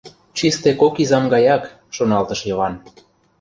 [0.37, 1.63] «Чисте кок изам гаяк,—
[1.95, 2.73] шоналтыш Йыван.